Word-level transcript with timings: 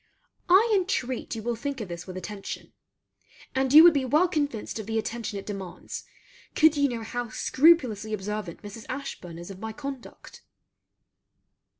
I 0.49 0.67
intreat 0.75 1.35
you 1.35 1.43
will 1.43 1.55
think 1.55 1.79
of 1.79 1.87
this 1.87 2.07
with 2.07 2.17
attention; 2.17 2.73
and 3.53 3.71
you 3.71 3.83
would 3.83 3.93
be 3.93 4.03
well 4.03 4.27
convinced 4.27 4.79
of 4.79 4.87
the 4.87 4.97
attention 4.97 5.37
it 5.37 5.45
demands, 5.45 6.05
could 6.55 6.75
you 6.75 6.89
know 6.89 7.03
how 7.03 7.29
scrupulously 7.29 8.11
observant 8.11 8.63
Mrs. 8.63 8.87
Ashburn 8.89 9.37
is 9.37 9.51
of 9.51 9.59
my 9.59 9.71
conduct. 9.73 10.41